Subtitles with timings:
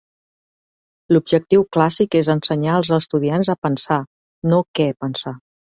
[1.15, 4.03] L'objectiu Clàssic és ensenyar als estudiants a pensar,
[4.53, 5.39] no què pensar.